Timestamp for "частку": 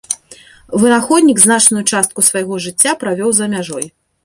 1.91-2.25